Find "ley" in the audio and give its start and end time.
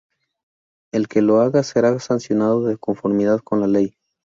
3.67-3.95